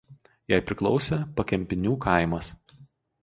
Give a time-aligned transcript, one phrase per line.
[0.53, 2.51] Jai priklausė Pakempinių kaimas.